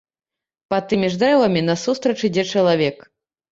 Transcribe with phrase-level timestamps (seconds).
[0.73, 3.09] Пад тымі ж дрэвамі насустрач ідзе чалавек.